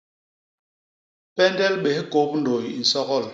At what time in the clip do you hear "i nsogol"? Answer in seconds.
2.79-3.25